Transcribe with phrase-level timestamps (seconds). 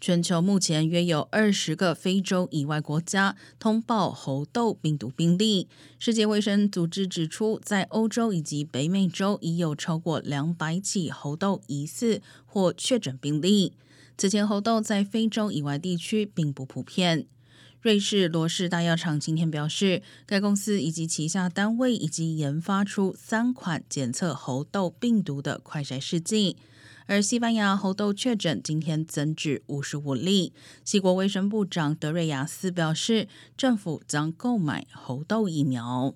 [0.00, 5.68] 全球目前约有二十个非洲以外国家通报猴痘病毒病例。
[5.98, 13.72] 世界卫生组织指出，在欧洲以及北美洲已有超过两百起猴痘疑似或确诊病例。
[14.16, 17.26] 此前，猴痘在非洲以外地区并不普遍。
[17.80, 26.56] 瑞士罗氏大药厂今天表示，该公司以及旗下单位已经研发出三款检测猴痘病毒的快筛试剂。
[27.06, 30.52] 而西班牙猴痘确诊今天增至五十五例。
[30.84, 36.14] 西国卫生部长德瑞亚斯表示，政府将购买猴痘疫苗。